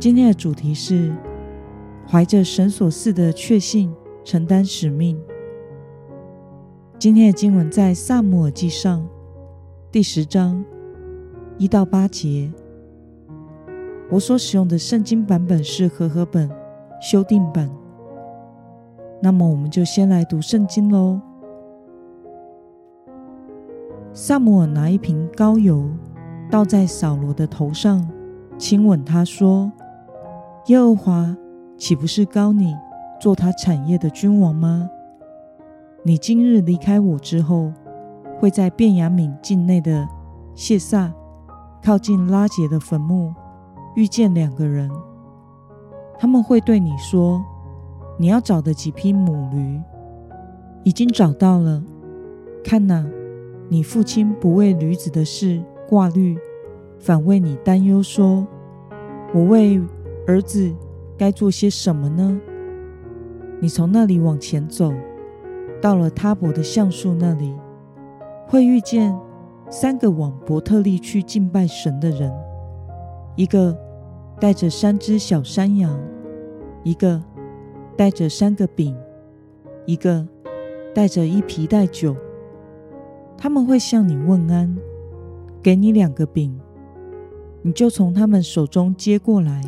[0.00, 1.14] 今天的主题是
[2.08, 5.20] 怀着神所赐的确信，承担使命。
[6.98, 9.06] 今天的经文在萨姆尔记上
[9.92, 10.64] 第十章
[11.58, 12.50] 一到八节。
[14.08, 16.50] 我所使用的圣经版本是和合本
[17.02, 17.70] 修订版。
[19.20, 21.20] 那么，我们就先来读圣经喽。
[24.14, 25.90] 萨姆尔拿一瓶膏油
[26.50, 28.08] 倒在扫罗的头上，
[28.56, 29.70] 亲吻他说
[30.66, 31.36] ：“耶和华
[31.76, 32.76] 岂不是膏你
[33.20, 34.88] 做他产业的君王吗？
[36.02, 37.72] 你今日离开我之后，
[38.38, 40.06] 会在便雅悯境内的
[40.54, 41.12] 谢萨，
[41.82, 43.34] 靠近拉杰的坟墓，
[43.96, 44.90] 遇见两个人。
[46.18, 47.42] 他们会对你说：
[48.18, 49.80] 你要找的几匹母驴，
[50.84, 51.82] 已经找到了。
[52.62, 53.04] 看哪。”
[53.72, 56.36] 你父亲不为驴子的事挂虑，
[56.98, 58.44] 反为你担忧，说
[59.32, 59.80] ：“我为
[60.26, 60.72] 儿子
[61.16, 62.40] 该做些什么呢？”
[63.60, 64.92] 你从那里往前走，
[65.82, 67.54] 到了他伯的橡树那里，
[68.48, 69.14] 会遇见
[69.68, 72.32] 三个往伯特利去敬拜神的人，
[73.36, 73.76] 一个
[74.40, 76.00] 带着三只小山羊，
[76.82, 77.22] 一个
[77.96, 78.96] 带着三个饼，
[79.84, 80.26] 一个
[80.94, 82.16] 带着一皮带酒。
[83.36, 84.74] 他们会向你问安，
[85.62, 86.58] 给你两个饼，
[87.60, 89.62] 你就从他们手中接过来。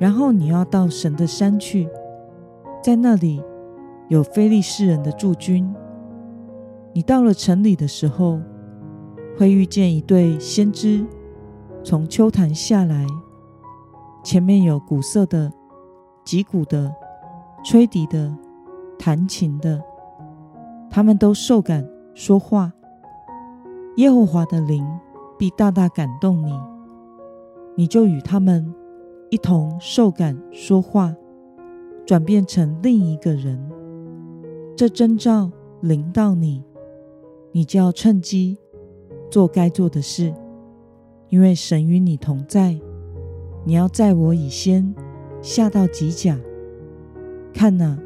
[0.00, 1.86] 然后你要到神的山去，
[2.82, 3.44] 在那里
[4.08, 5.70] 有非利士人的驻军。
[6.94, 8.40] 你到了城里的时候，
[9.36, 11.04] 会遇见一对先知
[11.84, 13.06] 从秋坛下来，
[14.24, 15.52] 前面有鼓瑟的、
[16.24, 16.90] 击鼓的、
[17.62, 18.34] 吹笛的、
[18.98, 19.82] 弹琴的，
[20.88, 21.86] 他们都受感。
[22.14, 22.72] 说话，
[23.96, 24.86] 耶和华的灵
[25.38, 26.58] 必大大感动你，
[27.76, 28.74] 你就与他们
[29.30, 31.14] 一同受感说话，
[32.04, 33.58] 转变成另一个人。
[34.76, 36.62] 这征兆临到你，
[37.52, 38.58] 你就要趁机
[39.30, 40.34] 做该做的事，
[41.28, 42.78] 因为神与你同在。
[43.64, 44.94] 你要在我以先
[45.40, 46.38] 下到吉甲，
[47.52, 47.98] 看哪，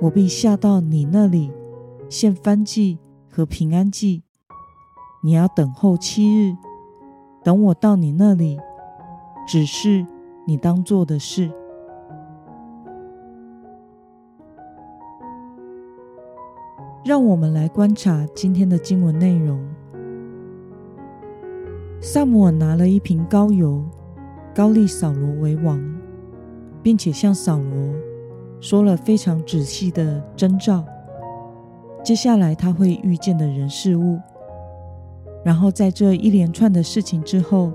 [0.00, 1.50] 我必下到你那里
[2.08, 2.98] 献燔祭。
[3.30, 4.24] 和平安祭，
[5.22, 6.56] 你要等候七日，
[7.44, 8.58] 等我到你那里，
[9.46, 10.04] 只是
[10.48, 11.52] 你当做的事。
[17.04, 19.62] 让我们来观察今天的经文内容。
[22.00, 23.84] 萨姆尔拿了一瓶膏油，
[24.54, 25.78] 高利扫罗为王，
[26.82, 27.94] 并且向扫罗
[28.58, 30.82] 说了非常仔细的征兆。
[32.02, 34.18] 接下来他会遇见的人事物，
[35.44, 37.70] 然后在这一连串的事情之后，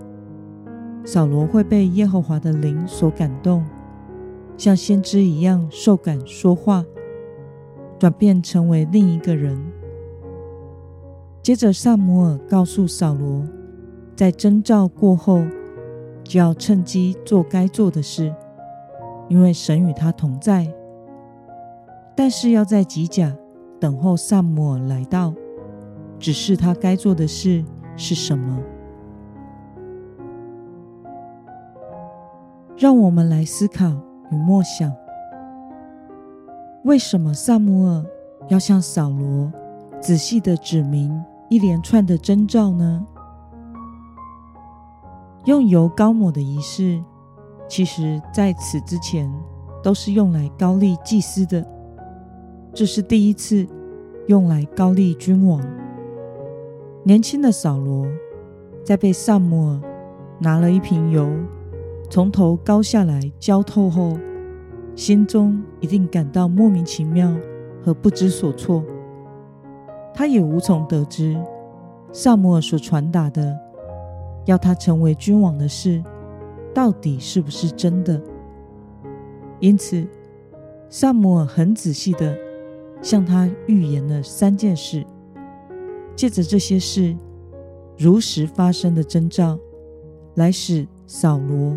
[1.05, 3.63] 扫罗会被耶和华的灵所感动，
[4.57, 6.85] 像先知一样受感说话，
[7.99, 9.59] 转变成为另一个人。
[11.41, 13.43] 接着，萨姆尔告诉扫罗，
[14.15, 15.43] 在征兆过后，
[16.23, 18.33] 就要趁机做该做的事，
[19.27, 20.73] 因为神与他同在。
[22.15, 23.35] 但是要在吉甲。
[23.79, 25.33] 等候萨姆尔来到，
[26.17, 27.61] 只是他该做的事
[27.97, 28.57] 是什么。
[32.75, 33.85] 让我们来思考
[34.31, 34.91] 与默想：
[36.83, 38.03] 为什么萨姆尔
[38.47, 39.51] 要向扫罗
[40.01, 43.05] 仔细的指明一连串的征兆呢？
[45.45, 47.03] 用油膏抹的仪式，
[47.67, 49.31] 其实在此之前
[49.83, 51.63] 都是用来高丽祭司的。
[52.73, 53.67] 这是第一次
[54.27, 55.61] 用来高丽君王。
[57.03, 58.07] 年轻的扫罗
[58.83, 59.81] 在被萨姆尔
[60.39, 61.29] 拿了一瓶油
[62.13, 64.15] 从头高下来浇透后，
[64.95, 67.35] 心中一定感到莫名其妙
[67.83, 68.83] 和不知所措。
[70.13, 71.35] 他也无从得知
[72.11, 73.57] 萨摩尔所传达的
[74.45, 76.03] 要他成为君王的事
[76.71, 78.21] 到底是不是真的。
[79.59, 80.05] 因此，
[80.91, 82.37] 萨摩尔很仔细的。
[83.01, 85.03] 向他预言了三件事，
[86.15, 87.17] 借着这些事
[87.97, 89.57] 如实发生的征兆，
[90.35, 91.75] 来使扫罗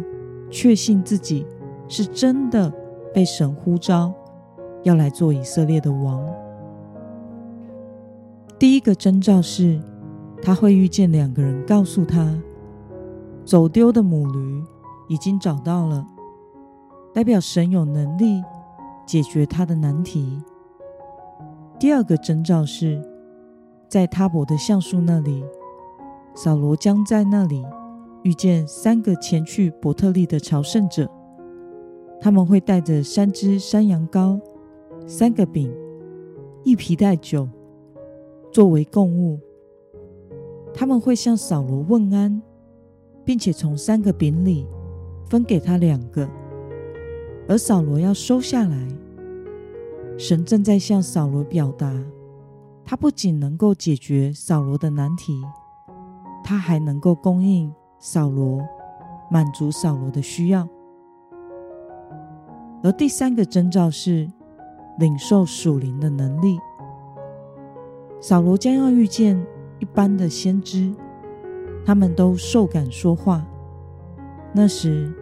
[0.51, 1.47] 确信自己
[1.89, 2.73] 是真的
[3.13, 4.13] 被神呼召，
[4.83, 6.25] 要来做以色列的王。
[8.59, 9.81] 第一个征兆是，
[10.43, 12.41] 他会遇见两个人，告诉他
[13.45, 14.65] 走丢的母驴
[15.09, 16.07] 已经找到了，
[17.13, 18.43] 代表神有能力
[19.05, 20.43] 解决他的难题。
[21.79, 23.03] 第二个征兆是，
[23.89, 25.45] 在他伯的橡树那里，
[26.35, 27.65] 扫罗将在那里
[28.27, 31.09] 遇见三个前去伯特利的朝圣者，
[32.21, 34.41] 他们会带着三只山羊羔、
[35.07, 35.73] 三个饼、
[36.65, 37.49] 一皮带酒。
[38.53, 39.39] 作为供物，
[40.75, 42.43] 他们会向扫罗问安，
[43.25, 44.67] 并且从三个饼里
[45.31, 46.29] 分给他两个，
[47.47, 48.89] 而扫罗要收下来。
[50.19, 51.95] 神正在向扫罗表达，
[52.85, 55.33] 他不仅能够解决扫罗的难题，
[56.43, 58.61] 他还能够供应扫罗，
[59.31, 60.69] 满足扫罗的需要。
[62.83, 64.31] 而第三个征兆是
[64.99, 66.59] 领受属灵的能力。
[68.21, 69.41] 扫罗将要遇见
[69.79, 70.93] 一般的先知，
[71.85, 73.45] 他们都受感说话。
[74.53, 75.13] 那时，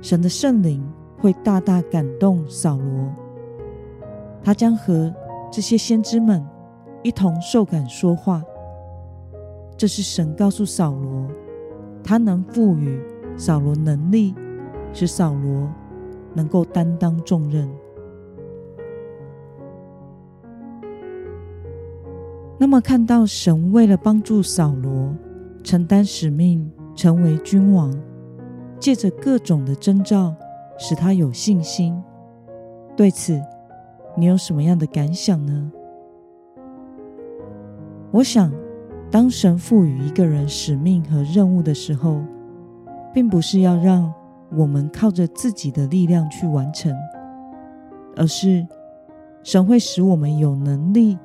[0.00, 0.86] 神的圣灵
[1.18, 3.08] 会大大感动扫罗，
[4.42, 5.12] 他将和
[5.50, 6.46] 这些先知们
[7.02, 8.42] 一同受感说话。
[9.76, 11.28] 这是神告诉扫罗，
[12.02, 13.00] 他能赋予
[13.36, 14.34] 扫罗能力，
[14.92, 15.68] 使扫罗
[16.34, 17.68] 能够担当重任。
[22.58, 25.14] 那么，看到神为了帮助扫罗
[25.64, 27.92] 承担使命，成为君王，
[28.78, 30.34] 借着各种的征兆，
[30.78, 32.00] 使他有信心。
[32.96, 33.40] 对此，
[34.16, 35.72] 你有什么样的感想呢？
[38.12, 38.52] 我想，
[39.12, 42.22] 当神赋予一个人使命和任务的时候，
[43.12, 44.10] 并不是要让
[44.56, 46.90] 我们靠着自己的力量去完成，
[48.16, 48.66] 而是
[49.42, 51.18] 神会使我们有能力。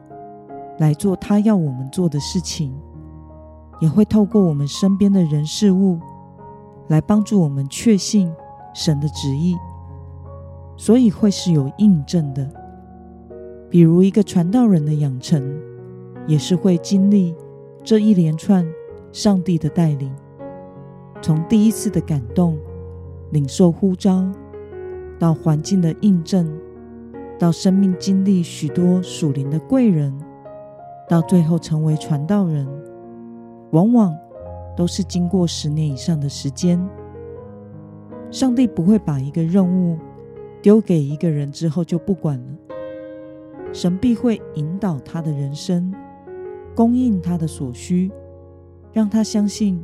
[0.80, 2.72] 来做他要我们做的事情，
[3.80, 5.98] 也会透过我们身边的人事物
[6.90, 8.32] 来帮助我们确信
[8.76, 9.56] 神的旨意，
[10.76, 12.48] 所以会是有印证的。
[13.72, 15.58] 比如一个传道人的养成，
[16.28, 17.34] 也是会经历
[17.88, 18.68] 这一连串
[19.14, 20.14] 上帝的带领，
[21.22, 22.58] 从第一次的感动、
[23.32, 24.30] 领受呼召，
[25.18, 26.54] 到环境的印证，
[27.40, 30.14] 到生命经历许多属灵的贵人。
[31.08, 32.68] 到最后成为传道人，
[33.72, 34.14] 往往
[34.76, 36.86] 都是经过十年以上的时间。
[38.30, 39.98] 上帝不会把一个任务
[40.62, 42.46] 丢给一个人之后就不管了，
[43.72, 45.94] 神必会引导他的人生，
[46.78, 48.12] 供应他的所需，
[48.94, 49.84] 让他相信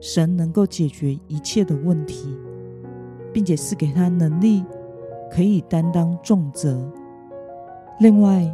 [0.00, 2.34] 神能够解决一切的问题，
[3.30, 4.64] 并且赐给他能力，
[5.30, 6.90] 可以担当重责。
[7.98, 8.50] 另外，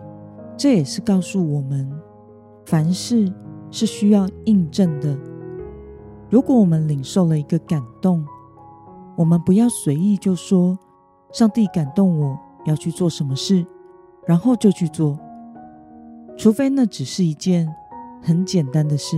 [0.56, 1.88] 这也是告诉我们。
[2.64, 3.32] 凡事
[3.70, 5.16] 是需要印证的。
[6.28, 8.26] 如果我们领受了一个感动，
[9.16, 10.76] 我们不要随意就说
[11.30, 13.64] “上帝感动我要去做什么事”，
[14.26, 15.16] 然后就去做，
[16.36, 17.66] 除非那只是一件
[18.22, 19.16] 很简单的事。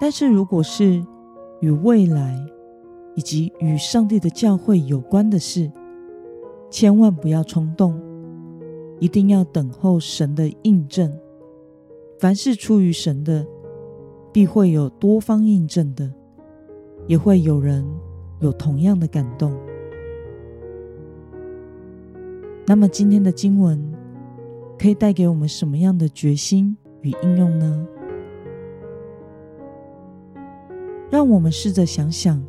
[0.00, 1.04] 但是如果是
[1.60, 2.38] 与未来
[3.14, 5.70] 以及与上帝的教会有关的事，
[6.70, 8.00] 千万不要冲动，
[8.98, 11.12] 一定要等候神的印证。
[12.18, 13.44] 凡是出于神的，
[14.32, 16.10] 必会有多方印证的，
[17.06, 17.84] 也会有人
[18.40, 19.52] 有同样的感动。
[22.66, 23.89] 那么今天的经文
[24.80, 27.86] 可以带给我们什么样的决心与应用呢？
[31.10, 32.42] 让我们试着想想，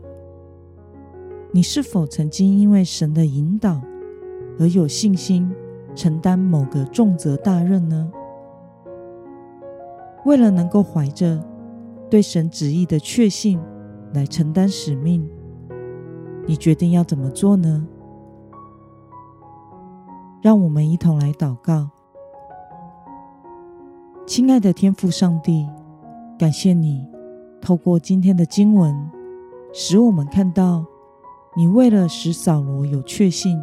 [1.51, 3.81] 你是否曾经因为神的引导
[4.57, 5.53] 而有信心
[5.93, 8.09] 承担某个重责大任呢？
[10.23, 11.43] 为了能够怀着
[12.09, 13.59] 对神旨意的确信
[14.13, 15.29] 来承担使命，
[16.47, 17.85] 你决定要怎么做呢？
[20.41, 21.89] 让我们一同来祷告。
[24.27, 25.67] 亲爱的天父上帝，
[26.37, 27.05] 感谢你
[27.59, 28.95] 透过今天的经文，
[29.73, 30.85] 使我们看到
[31.57, 33.59] 你为了使扫罗有确信，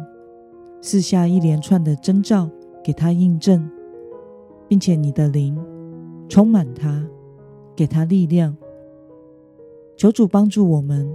[0.81, 2.49] 赐下一连串的征兆
[2.83, 3.69] 给他印证，
[4.67, 5.57] 并且你的灵。
[6.27, 7.03] 充满他，
[7.75, 8.55] 给他力量。
[9.97, 11.11] 求主帮助我们，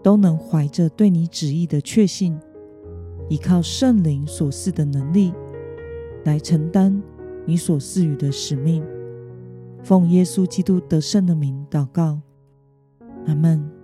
[0.00, 2.38] 都能怀着对你旨意的确信，
[3.28, 5.34] 依靠圣灵所赐的能力，
[6.24, 7.02] 来承担
[7.46, 8.84] 你所赐予的使命。
[9.82, 12.20] 奉耶稣基督得胜的名祷告，
[13.26, 13.75] 阿门。